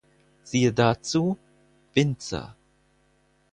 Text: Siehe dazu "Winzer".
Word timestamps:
Siehe 0.43 0.71
dazu 0.73 1.37
"Winzer". 1.93 2.55